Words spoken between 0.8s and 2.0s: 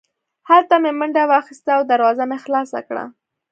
مې منډه واخیسته او